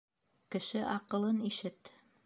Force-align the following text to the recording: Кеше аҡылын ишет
Кеше 0.55 0.81
аҡылын 0.95 1.39
ишет 1.51 1.97